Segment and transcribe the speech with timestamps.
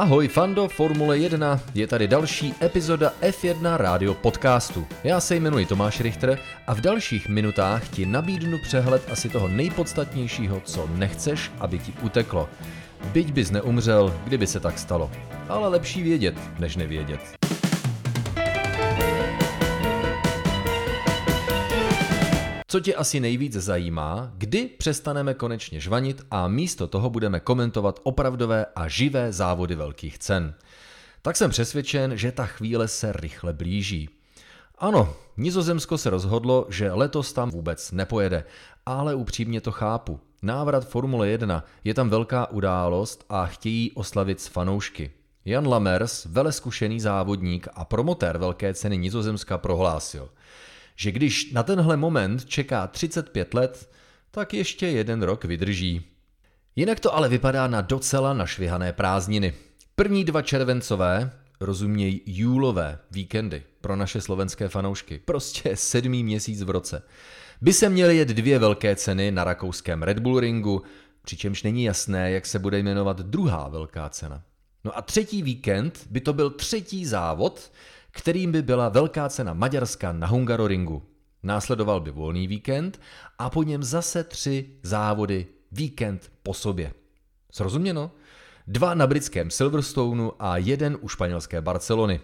[0.00, 4.86] Ahoj fando Formule 1, je tady další epizoda F1 rádio podcastu.
[5.04, 10.60] Já se jmenuji Tomáš Richter a v dalších minutách ti nabídnu přehled asi toho nejpodstatnějšího,
[10.64, 12.48] co nechceš, aby ti uteklo.
[13.12, 15.10] Byť bys neumřel, kdyby se tak stalo.
[15.48, 17.39] Ale lepší vědět, než nevědět.
[22.70, 28.66] Co tě asi nejvíc zajímá, kdy přestaneme konečně žvanit a místo toho budeme komentovat opravdové
[28.76, 30.54] a živé závody velkých cen.
[31.22, 34.08] Tak jsem přesvědčen, že ta chvíle se rychle blíží.
[34.78, 38.44] Ano, Nizozemsko se rozhodlo, že letos tam vůbec nepojede,
[38.86, 40.20] ale upřímně to chápu.
[40.42, 45.10] Návrat Formule 1 je tam velká událost a chtějí oslavit s fanoušky.
[45.44, 50.28] Jan Lamers, veleskušený závodník a promotér velké ceny Nizozemska prohlásil–
[51.00, 53.90] že když na tenhle moment čeká 35 let,
[54.30, 56.04] tak ještě jeden rok vydrží.
[56.76, 59.54] Jinak to ale vypadá na docela našvihané prázdniny.
[59.96, 67.02] První dva červencové, rozuměj júlové víkendy pro naše slovenské fanoušky, prostě sedmý měsíc v roce,
[67.60, 70.82] by se měly jet dvě velké ceny na rakouském Red Bull ringu,
[71.22, 74.42] přičemž není jasné, jak se bude jmenovat druhá velká cena.
[74.84, 77.72] No a třetí víkend by to byl třetí závod,
[78.10, 81.02] kterým by byla velká cena Maďarska na Hungaroringu.
[81.42, 83.00] Následoval by volný víkend
[83.38, 86.92] a po něm zase tři závody víkend po sobě.
[87.52, 88.10] Srozuměno?
[88.66, 92.20] Dva na britském Silverstoneu a jeden u španělské Barcelony.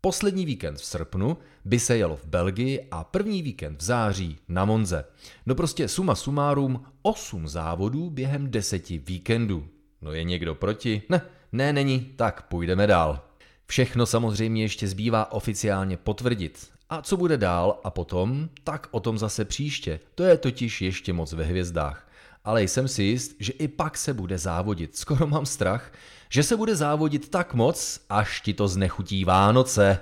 [0.00, 4.64] Poslední víkend v srpnu by se jelo v Belgii a první víkend v září na
[4.64, 5.04] Monze.
[5.46, 9.66] No prostě suma sumárum 8 závodů během deseti víkendů.
[10.02, 11.02] No je někdo proti?
[11.08, 11.22] Ne,
[11.52, 13.29] ne, není, tak půjdeme dál.
[13.70, 16.70] Všechno samozřejmě ještě zbývá oficiálně potvrdit.
[16.88, 20.00] A co bude dál a potom, tak o tom zase příště.
[20.14, 22.08] To je totiž ještě moc ve hvězdách.
[22.44, 24.96] Ale jsem si jist, že i pak se bude závodit.
[24.96, 25.92] Skoro mám strach,
[26.28, 29.98] že se bude závodit tak moc, až ti to znechutí Vánoce.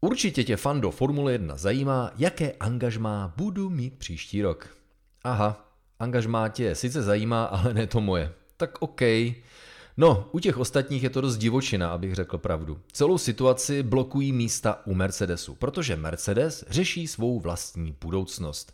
[0.00, 4.68] Určitě tě fan do Formule 1 zajímá, jaké angažmá budu mít příští rok.
[5.24, 5.71] Aha,
[6.02, 8.32] Angažmá tě sice zajímá, ale ne to moje.
[8.56, 9.00] Tak OK.
[9.96, 12.80] No, u těch ostatních je to dost divočina, abych řekl pravdu.
[12.92, 18.72] Celou situaci blokují místa u Mercedesu, protože Mercedes řeší svou vlastní budoucnost.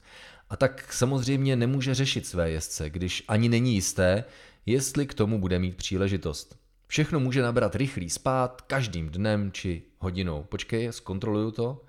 [0.51, 4.25] A tak samozřejmě nemůže řešit své jezdce, když ani není jisté,
[4.67, 6.57] jestli k tomu bude mít příležitost.
[6.87, 10.43] Všechno může nabrat rychlý spát každým dnem či hodinou.
[10.43, 11.85] Počkej, zkontroluju to.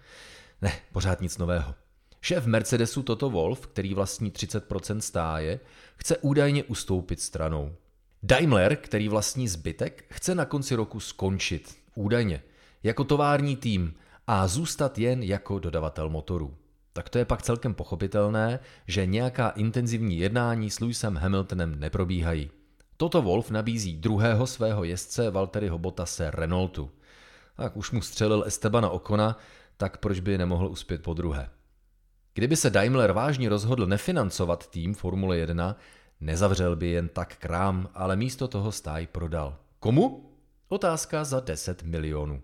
[0.61, 1.73] Ne, pořád nic nového.
[2.21, 5.59] Šéf Mercedesu Toto Wolf, který vlastní 30% stáje,
[5.95, 7.75] chce údajně ustoupit stranou.
[8.23, 12.43] Daimler, který vlastní zbytek, chce na konci roku skončit, údajně,
[12.83, 13.93] jako tovární tým
[14.27, 16.57] a zůstat jen jako dodavatel motorů.
[16.93, 22.51] Tak to je pak celkem pochopitelné, že nějaká intenzivní jednání s Lewisem Hamiltonem neprobíhají.
[22.97, 26.91] Toto Wolf nabízí druhého svého jezdce Valtteriho Bottase Renaultu.
[27.55, 29.37] Tak už mu střelil Estebana Okona,
[29.77, 31.49] tak proč by nemohl uspět po druhé?
[32.39, 35.75] Kdyby se Daimler vážně rozhodl nefinancovat tým Formule 1,
[36.21, 39.57] nezavřel by jen tak krám, ale místo toho stáj prodal.
[39.79, 40.29] Komu?
[40.69, 42.41] Otázka za 10 milionů.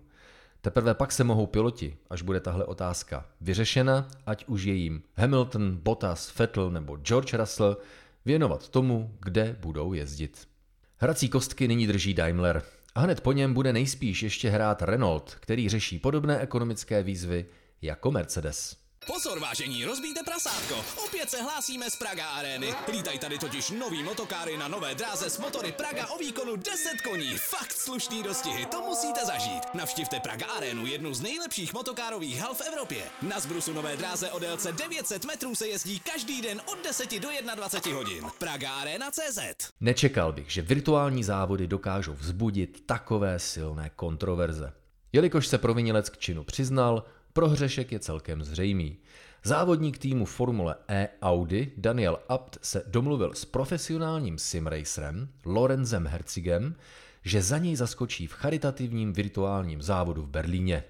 [0.60, 5.76] Teprve pak se mohou piloti, až bude tahle otázka vyřešena, ať už je jim Hamilton,
[5.82, 7.76] Bottas, Vettel nebo George Russell,
[8.24, 10.48] věnovat tomu, kde budou jezdit.
[10.96, 12.62] Hrací kostky nyní drží Daimler
[12.94, 17.46] a hned po něm bude nejspíš ještě hrát Renault, který řeší podobné ekonomické výzvy
[17.82, 18.85] jako Mercedes.
[19.06, 20.84] Pozor vážení, rozbíjte prasátko.
[21.06, 22.74] Opět se hlásíme z Praga Arény.
[22.92, 27.38] Lítají tady totiž nový motokáry na nové dráze s motory Praga o výkonu 10 koní.
[27.38, 29.74] Fakt slušný dostihy, to musíte zažít.
[29.74, 33.02] Navštivte Praga Arénu, jednu z nejlepších motokárových hal v Evropě.
[33.22, 37.28] Na zbrusu nové dráze o délce 900 metrů se jezdí každý den od 10 do
[37.54, 38.24] 21 hodin.
[38.38, 39.38] Praga Arena CZ.
[39.80, 44.72] Nečekal bych, že virtuální závody dokážou vzbudit takové silné kontroverze.
[45.12, 47.04] Jelikož se provinilec k činu přiznal,
[47.36, 48.96] Prohřešek je celkem zřejmý.
[49.44, 56.74] Závodník týmu Formule E Audi Daniel Abt se domluvil s profesionálním simracerem Lorenzem Herzigem,
[57.24, 60.84] že za něj zaskočí v charitativním virtuálním závodu v Berlíně.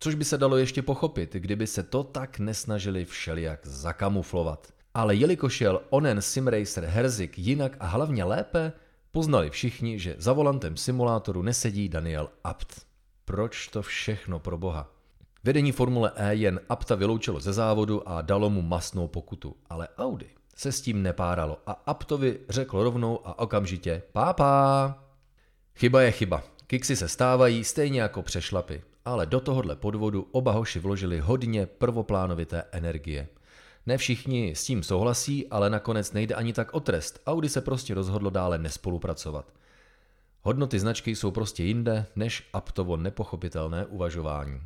[0.00, 4.72] Což by se dalo ještě pochopit, kdyby se to tak nesnažili všelijak zakamuflovat.
[4.94, 8.72] Ale jelikož jel onen simracer Herzig jinak a hlavně lépe,
[9.10, 12.86] poznali všichni, že za volantem simulátoru nesedí Daniel Abt.
[13.24, 14.99] Proč to všechno pro boha?
[15.44, 20.26] Vedení Formule E jen Apta vyloučilo ze závodu a dalo mu masnou pokutu, ale Audi
[20.56, 24.98] se s tím nepáralo a Aptovi řekl rovnou a okamžitě pápá.
[25.74, 26.42] Chyba je chyba.
[26.66, 32.62] Kiksy se stávají stejně jako přešlapy, ale do tohohle podvodu oba hoši vložili hodně prvoplánovité
[32.72, 33.28] energie.
[33.86, 37.20] Ne všichni s tím souhlasí, ale nakonec nejde ani tak o trest.
[37.26, 39.52] Audi se prostě rozhodlo dále nespolupracovat.
[40.42, 44.60] Hodnoty značky jsou prostě jinde než aptovo nepochopitelné uvažování.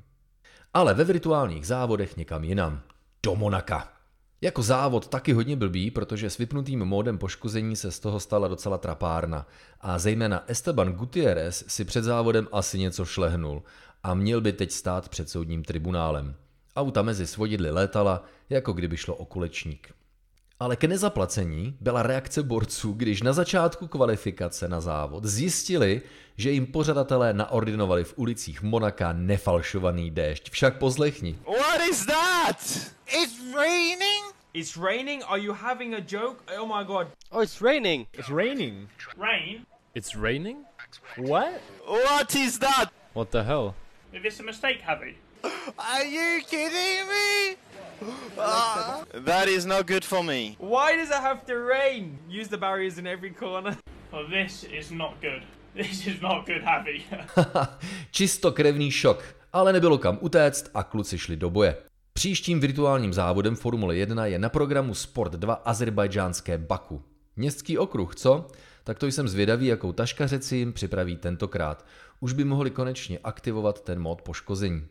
[0.75, 2.81] Ale ve virtuálních závodech někam jinam.
[3.23, 3.93] Do Monaka.
[4.41, 8.79] Jako závod taky hodně blbý, protože s vypnutým módem poškození se z toho stala docela
[8.79, 9.47] trapárna.
[9.81, 13.63] A zejména Esteban Gutierrez si před závodem asi něco šlehnul
[14.03, 16.35] a měl by teď stát před soudním tribunálem.
[16.77, 19.95] Auta mezi svodidly létala, jako kdyby šlo o kulečník.
[20.65, 26.03] Ale k nezaplacení byla reakce borců, když na začátku kvalifikace na závod zjistili,
[26.37, 30.51] že jim pořadatelé naordinovali v ulicích Monaka nefalšovaný déšť.
[30.51, 31.37] Však poslechni.
[31.45, 32.57] What is that?
[33.13, 34.25] It's raining?
[34.55, 35.23] It's raining?
[35.29, 36.41] Are you having a joke?
[36.57, 37.13] Oh my god.
[37.29, 38.07] Oh, it's raining.
[38.17, 38.89] It's raining.
[39.21, 39.69] Rain?
[39.95, 40.65] It's raining?
[41.21, 41.61] What?
[41.85, 42.89] What is that?
[43.13, 43.75] What the hell?
[44.17, 45.21] Is this a mistake, Javi?
[45.77, 47.57] Are you kidding me?
[49.25, 50.57] That is not good for me.
[50.59, 52.19] Why does it have to rain?
[52.29, 53.77] Use the barriers in every corner.
[54.13, 55.43] Well, this is not good.
[55.75, 57.03] This is not good, Javi.
[58.11, 61.77] Čistokrevný šok, ale nebylo kam utéct a kluci šli do boje.
[62.13, 67.03] Příštím virtuálním závodem Formule 1 je na programu Sport 2 azerbajdžánské Baku.
[67.37, 68.47] Městský okruh, co?
[68.85, 71.87] Tak to jsem zvědavý, jakou taškařeci jim připraví tentokrát.
[72.21, 74.87] Už by mohli konečně aktivovat ten mod poškození.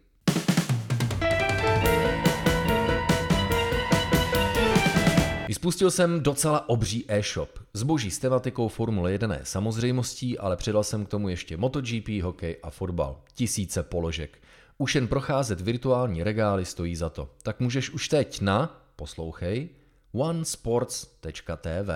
[5.53, 7.59] Vyspustil jsem docela obří e-shop.
[7.73, 12.57] Zboží s tematikou Formule 1 je samozřejmostí, ale přidal jsem k tomu ještě MotoGP, hokej
[12.63, 13.21] a fotbal.
[13.33, 14.41] Tisíce položek.
[14.77, 17.29] Už jen procházet virtuální regály stojí za to.
[17.43, 19.69] Tak můžeš už teď na, poslouchej,
[20.11, 21.89] onesports.tv.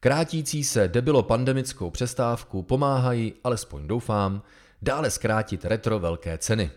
[0.00, 4.42] Krátící se debilo pandemickou přestávku pomáhají, alespoň doufám,
[4.82, 6.70] dále zkrátit retro velké ceny.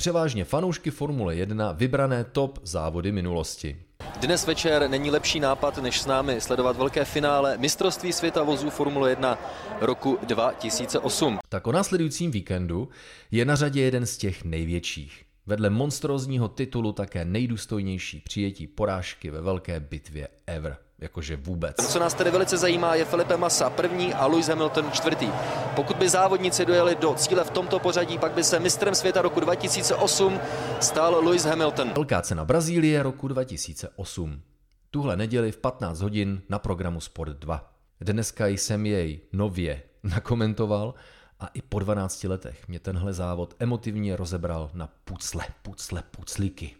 [0.00, 3.76] Převážně fanoušky Formule 1 vybrané top závody minulosti.
[4.20, 9.10] Dnes večer není lepší nápad, než s námi sledovat velké finále mistrovství světa vozů Formule
[9.10, 9.38] 1
[9.80, 11.38] roku 2008.
[11.48, 12.88] Tak o následujícím víkendu
[13.30, 15.24] je na řadě jeden z těch největších.
[15.46, 20.76] Vedle monstrózního titulu také nejdůstojnější přijetí porážky ve velké bitvě ever.
[21.00, 21.92] Jakože vůbec.
[21.92, 25.28] Co nás tedy velice zajímá, je Felipe Massa první a Lewis Hamilton čtvrtý.
[25.76, 29.40] Pokud by závodníci dojeli do cíle v tomto pořadí, pak by se mistrem světa roku
[29.40, 30.40] 2008
[30.80, 31.92] stal Lewis Hamilton.
[31.94, 34.42] Velká cena Brazílie roku 2008.
[34.90, 37.72] Tuhle neděli v 15 hodin na programu Sport 2.
[38.00, 40.94] Dneska jsem jej nově nakomentoval
[41.40, 46.79] a i po 12 letech mě tenhle závod emotivně rozebral na pucle, pucle, puclíky.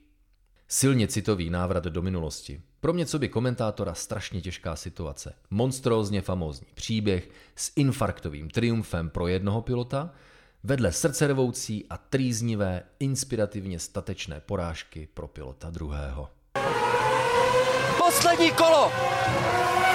[0.73, 2.61] Silně citový návrat do minulosti.
[2.81, 5.35] Pro mě, co by komentátora, strašně těžká situace.
[5.51, 10.11] Monstrózně famózní příběh s infarktovým triumfem pro jednoho pilota,
[10.65, 16.29] vedle srdcervoucí a trýznivé, inspirativně statečné porážky pro pilota druhého.
[17.99, 18.93] Poslední kolo!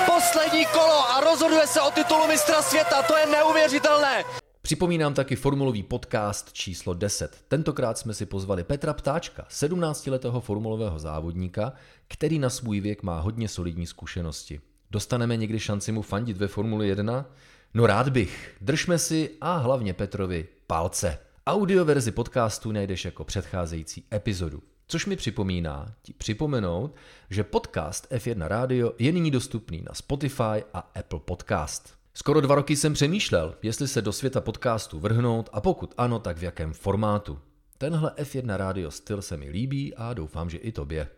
[0.05, 4.23] Poslední kolo a rozhoduje se o titulu mistra světa, to je neuvěřitelné!
[4.65, 7.43] Připomínám taky formulový podcast číslo 10.
[7.47, 11.73] Tentokrát jsme si pozvali Petra Ptáčka, 17-letého formulového závodníka,
[12.07, 14.61] který na svůj věk má hodně solidní zkušenosti.
[14.91, 17.25] Dostaneme někdy šanci mu fandit ve Formuli 1?
[17.73, 18.57] No rád bych.
[18.61, 21.19] Držme si a hlavně Petrovi palce.
[21.47, 24.63] Audio verzi podcastu najdeš jako předcházející epizodu.
[24.87, 26.95] Což mi připomíná ti připomenout,
[27.29, 32.04] že podcast F1 Radio je nyní dostupný na Spotify a Apple Podcast.
[32.17, 36.37] Skoro dva roky jsem přemýšlel, jestli se do světa podcastu vrhnout a pokud ano, tak
[36.37, 37.39] v jakém formátu.
[37.77, 41.09] Tenhle F1 rádio styl se mi líbí a doufám, že i tobě.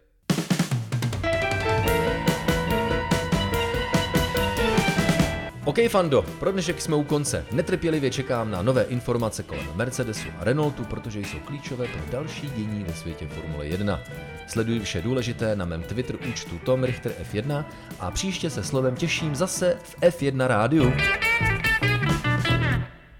[5.67, 7.45] OK, Fando, pro dnešek jsme u konce.
[7.51, 12.83] Netrpělivě čekám na nové informace kolem Mercedesu a Renaultu, protože jsou klíčové pro další dění
[12.83, 13.99] ve světě Formule 1.
[14.47, 17.65] Sleduji vše důležité na mém Twitter účtu Tom Richter F1
[17.99, 20.93] a příště se slovem těším zase v F1 rádiu.